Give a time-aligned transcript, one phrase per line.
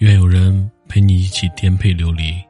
[0.00, 2.42] 愿有人陪你一起颠沛流离。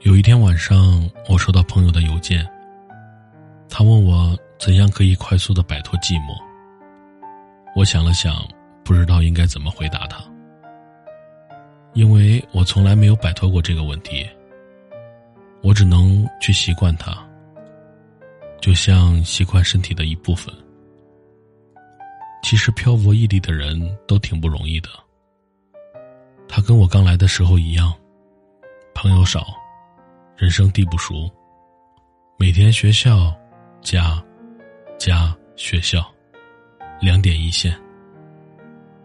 [0.00, 2.42] 有一天晚上，我收到朋友的邮件，
[3.68, 6.34] 他问我怎样可以快速的摆脱寂寞。
[7.76, 8.36] 我想了想，
[8.82, 10.24] 不知道应该怎么回答他，
[11.92, 14.26] 因为我从来没有摆脱过这个问题。
[15.60, 17.14] 我只能去习惯它，
[18.62, 20.54] 就像习惯身体的一部分。
[22.44, 24.88] 其实漂泊异地的人都挺不容易的。
[26.46, 27.90] 他跟我刚来的时候一样，
[28.94, 29.46] 朋友少，
[30.36, 31.28] 人生地不熟，
[32.38, 33.34] 每天学校、
[33.80, 34.22] 家、
[34.98, 36.06] 家、学校，
[37.00, 37.74] 两点一线。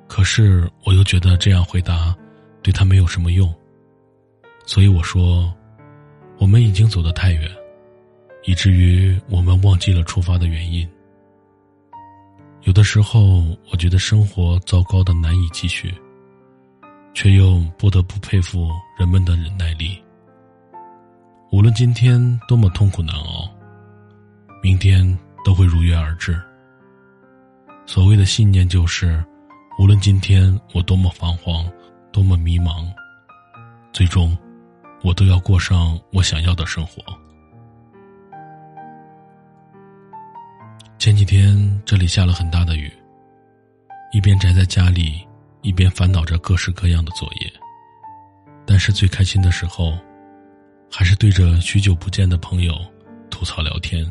[0.05, 2.13] 可是我又觉得这样回答
[2.61, 3.52] 对他没有什么用，
[4.66, 5.52] 所以我说。
[6.41, 7.52] 我们已经走得太远，
[8.45, 10.89] 以至于我们忘记了出发的原因。
[12.63, 15.94] 有的时候，我觉得生活糟糕的难以继续，
[17.14, 19.97] 却又不得不佩服人们的忍耐力。
[21.52, 23.50] 无论今天多么痛苦难熬，
[24.61, 26.39] 明天都会如约而至。
[27.86, 29.23] 所谓的信念就是，
[29.80, 31.66] 无论今天我多么彷徨，
[32.11, 32.86] 多么迷茫，
[33.94, 34.38] 最终。
[35.02, 37.02] 我都要过上我想要的生活。
[41.09, 42.88] 前几天这里下了很大的雨，
[44.11, 45.27] 一边宅在家里，
[45.63, 47.52] 一边烦恼着各式各样的作业。
[48.63, 49.97] 但是最开心的时候，
[50.87, 52.80] 还是对着许久不见的朋友
[53.31, 54.05] 吐槽聊天。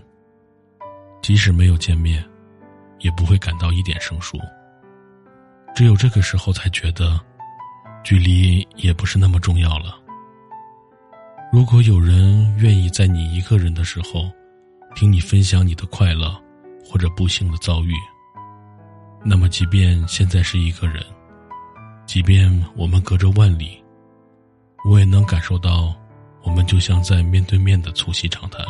[1.22, 2.20] 即使没有见面，
[2.98, 4.36] 也不会感到一点生疏。
[5.76, 7.16] 只有这个时候才觉得，
[8.02, 9.96] 距离也不是那么重要了。
[11.52, 14.28] 如果有人愿意在你一个人的时候，
[14.96, 16.36] 听你分享你的快乐
[16.88, 17.92] 或者不幸的遭遇，
[19.22, 21.04] 那么即便现在是一个人，
[22.06, 23.78] 即便我们隔着万里，
[24.88, 25.94] 我也能感受到，
[26.42, 28.64] 我们就像在面对面的促膝长谈。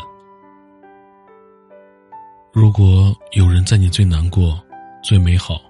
[2.51, 4.61] 如果有人在你最难过、
[5.01, 5.61] 最美好、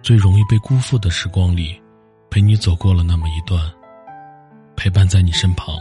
[0.00, 1.80] 最容易被辜负的时光里，
[2.30, 3.60] 陪你走过了那么一段，
[4.76, 5.74] 陪伴在你身旁。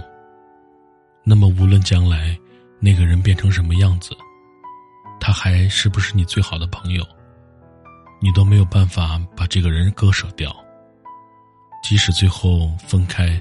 [1.23, 2.35] 那么，无论将来
[2.79, 4.17] 那个人变成什么样子，
[5.37, 7.05] 还是不是你最好的朋友，
[8.19, 10.51] 你都没有办法把这个人割舍掉。
[11.83, 13.39] 即使最后分开，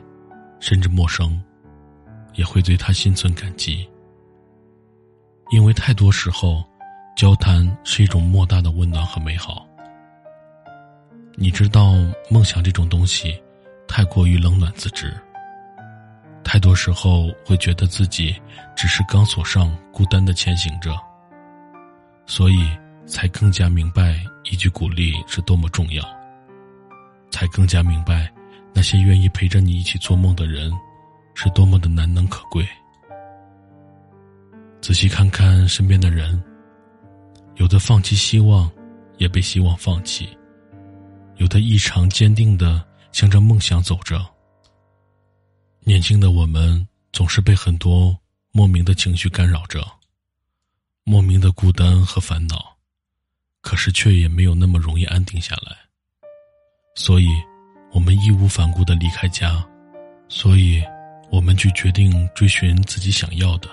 [0.61, 1.43] 甚至陌生，
[2.35, 3.89] 也会对他心存感激。
[5.49, 6.63] 因为太多时候，
[7.17, 9.67] 交谈是一种莫大的温暖和美好。
[11.35, 11.95] 你知道，
[12.29, 13.43] 梦想这种东西，
[13.89, 15.17] 太过于冷暖自知。
[16.45, 18.39] 太多时候会觉得自己
[18.77, 20.95] 只是钢索上孤单的前行着，
[22.27, 22.69] 所以
[23.07, 26.05] 才更加明白一句鼓励是多么重要，
[27.31, 28.33] 才更加明白
[28.75, 30.73] 那些愿意陪着你一起做梦的人
[31.35, 32.67] 是多么的难能可贵。
[34.81, 36.43] 仔细看看身边的人，
[37.57, 38.71] 有的放弃希望，
[39.19, 40.27] 也被希望放弃；
[41.37, 44.25] 有的异常坚定的向着梦想走着。
[45.81, 48.17] 年轻的我们总是被很多
[48.53, 49.81] 莫名的情绪干扰着，
[51.09, 52.77] 莫名的孤单和烦恼，
[53.61, 55.77] 可是却也没有那么容易安定下来。
[56.97, 57.29] 所以，
[57.93, 59.65] 我们义无反顾的离开家，
[60.29, 60.83] 所以，
[61.31, 63.69] 我们去决定追寻自己想要的。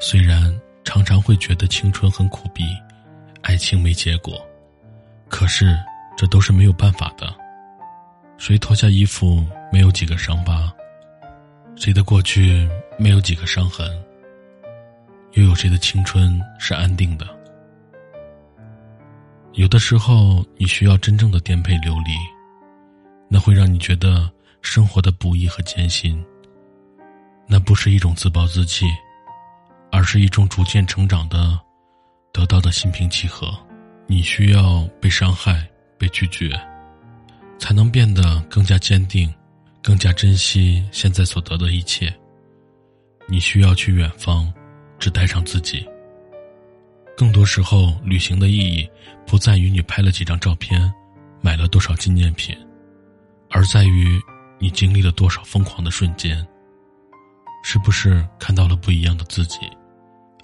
[0.00, 2.64] 虽然常常会觉得青春很苦逼，
[3.42, 4.42] 爱情没结果，
[5.28, 5.78] 可是
[6.16, 7.36] 这都是没有办法的。
[8.38, 9.46] 谁脱下衣服？
[9.70, 10.72] 没有几个伤疤，
[11.76, 12.66] 谁的过去
[12.98, 13.86] 没有几个伤痕？
[15.32, 17.26] 又有谁的青春是安定的？
[19.52, 22.12] 有的时候，你需要真正的颠沛流离，
[23.28, 26.22] 那会让你觉得生活的不易和艰辛。
[27.46, 28.86] 那不是一种自暴自弃，
[29.90, 31.58] 而是一种逐渐成长的、
[32.32, 33.52] 得到的心平气和。
[34.06, 35.68] 你需要被伤害、
[35.98, 36.58] 被拒绝，
[37.58, 39.32] 才能变得更加坚定。
[39.82, 42.14] 更加珍惜现在所得的一切。
[43.26, 44.52] 你需要去远方，
[45.02, 45.84] 只带上自己。
[47.16, 48.88] 更多时候，旅行的意义
[49.26, 50.80] 不在于你拍了几张照片，
[51.40, 52.56] 买了多少纪念品，
[53.50, 54.20] 而在于
[54.60, 56.46] 你经历了多少疯狂的瞬间。
[57.64, 59.58] 是不是看到了不一样的自己，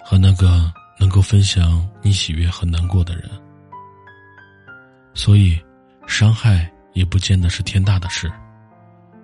[0.03, 0.69] 和那个
[0.99, 3.29] 能够分享你喜悦和难过的人？
[5.13, 5.57] 所以，
[6.05, 8.29] 伤害也不见得是天大的事。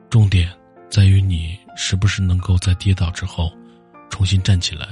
[0.09, 0.49] 重点
[0.89, 3.51] 在于你是不是能够在跌倒之后
[4.09, 4.87] 重新站起来。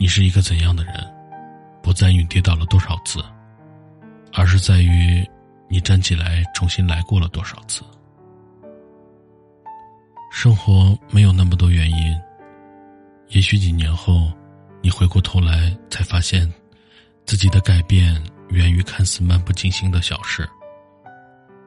[0.00, 0.94] 你是一个怎样的人，
[1.82, 3.22] 不在于跌倒了多少次，
[4.32, 5.22] 而是在于
[5.68, 7.84] 你站起来重新来过了多少次。
[10.32, 12.18] 生活没有那么多原因，
[13.28, 14.32] 也许几年后，
[14.80, 16.50] 你回过头来才发现，
[17.26, 18.18] 自己的改变
[18.48, 20.48] 源于看似漫不经心的小事。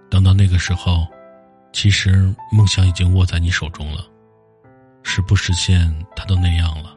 [0.09, 1.05] 等到那个时候，
[1.71, 4.03] 其实梦想已经握在你手中了，
[5.03, 6.92] 实不实现它都那样了，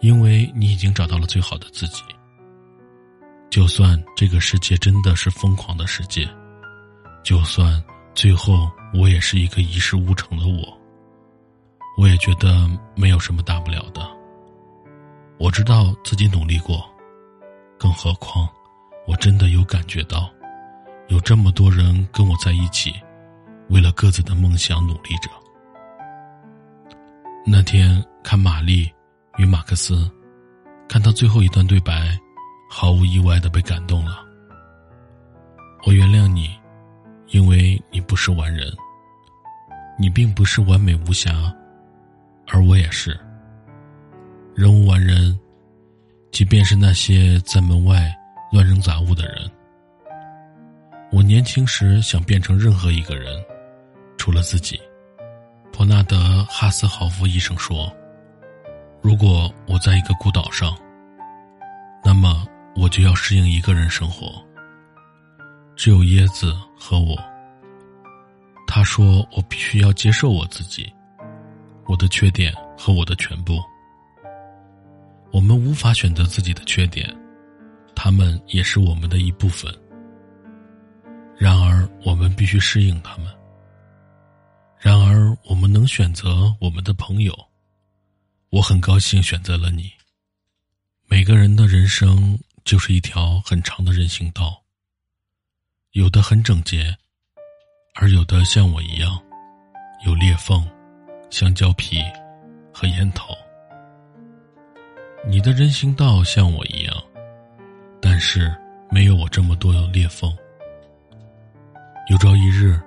[0.00, 2.02] 因为你已经找到了最好的自己。
[3.50, 6.28] 就算这个世界真的是疯狂的世界，
[7.24, 7.82] 就算
[8.14, 10.76] 最后我也是一个一事无成的我，
[11.96, 14.06] 我也觉得没有什么大不了的。
[15.38, 16.84] 我知道自己努力过，
[17.78, 18.48] 更何况
[19.06, 20.30] 我真的有感觉到，
[21.08, 22.92] 有这么多人跟我在一起，
[23.70, 25.30] 为了各自的梦想努力着。
[27.46, 28.90] 那天看玛丽
[29.36, 30.10] 与马克思，
[30.88, 32.18] 看到最后一段对白。
[32.68, 34.26] 毫无意外的被感动了。
[35.86, 36.50] 我原谅你，
[37.28, 38.66] 因为你不是完人。
[39.96, 41.54] 你并不是完美无瑕，
[42.48, 43.18] 而我也是。
[44.52, 45.38] 人无完人，
[46.32, 48.12] 即便是那些在门外
[48.50, 49.48] 乱扔杂物的人。
[51.12, 53.32] 我年轻时想变成任何一个人，
[54.18, 54.78] 除了自己。
[55.72, 56.16] 伯纳德·
[56.46, 57.90] 哈斯豪夫医生说
[59.06, 60.76] ：“如果我在一个孤岛上，
[62.04, 62.44] 那么。”
[62.78, 64.30] 我就要适应一个人生活，
[65.76, 67.16] 只有椰子和我。
[68.66, 70.92] 他说：“我必须要接受我自己，
[71.86, 73.58] 我的缺点和我的全部。
[75.32, 77.10] 我们无法选择自己的缺点，
[77.94, 79.74] 他们也是我们的一部分。
[81.38, 83.26] 然而，我们必须适应他们。
[84.78, 87.34] 然而，我们能选择我们的朋友。
[88.50, 89.90] 我很高兴选择了你。
[91.08, 94.60] 每个人的人生。”就是一条很长的人行道，
[95.92, 96.92] 有的很整洁，
[97.94, 99.22] 而有的像我一样，
[100.04, 100.68] 有裂缝、
[101.30, 102.02] 香蕉皮
[102.74, 103.32] 和烟头。
[105.28, 107.04] 你的人行道像我一样，
[108.02, 108.52] 但是
[108.90, 110.36] 没有我这么多裂缝。
[112.10, 112.82] 有朝一日，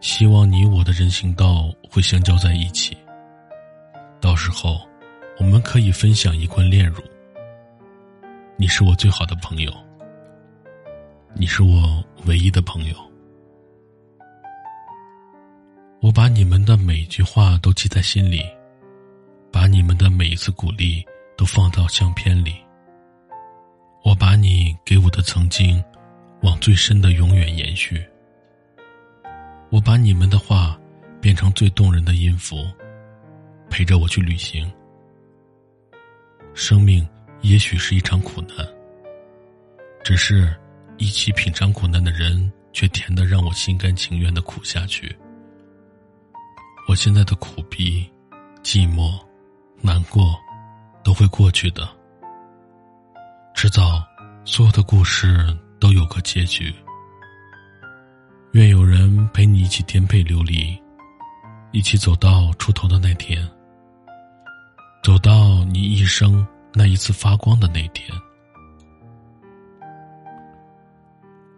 [0.00, 2.96] 希望你我的人行道会相交在一起，
[4.40, 4.80] 时候，
[5.38, 7.02] 我们可以分享一罐炼乳。
[8.56, 9.70] 你是我最好的朋友，
[11.34, 12.96] 你是我唯一的朋友。
[16.00, 18.42] 我把你们的每句话都记在心里，
[19.52, 21.04] 把你们的每一次鼓励
[21.36, 22.54] 都放到相片里。
[24.02, 25.84] 我把你给我的曾经，
[26.40, 28.02] 往最深的永远延续。
[29.68, 30.80] 我把你们的话
[31.20, 32.66] 变成最动人的音符，
[33.70, 34.70] 陪着我去旅行。
[36.52, 37.08] 生命。
[37.42, 38.54] 也许是一场苦难，
[40.04, 40.54] 只是
[40.98, 45.16] 一起品尝苦难的人，却甜的让我心甘情愿的苦下去。
[46.86, 48.06] 我现在的苦逼、
[48.62, 49.18] 寂寞、
[49.80, 50.38] 难过，
[51.02, 51.88] 都会过去的。
[53.54, 54.06] 迟早，
[54.44, 56.70] 所有的故事都有个结局。
[58.52, 60.78] 愿有人陪你一起颠沛流离，
[61.72, 63.50] 一起走到出头的那天，
[65.02, 66.46] 走到你一生。
[66.72, 68.08] 那一次发光的那天，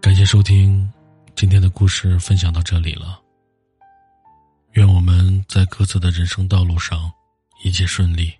[0.01, 0.91] 感谢收听，
[1.35, 3.21] 今天的故事分享到这里了。
[4.73, 7.13] 愿我们在各自的人生道路上
[7.63, 8.33] 一切顺利。